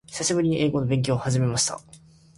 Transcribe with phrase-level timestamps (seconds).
[0.07, 1.79] 久しぶりに英語の勉強を始めました。